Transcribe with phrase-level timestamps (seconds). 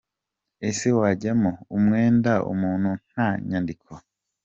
[0.67, 3.91] Ese wajyamo umwenda umuntu nta nyandiko?”.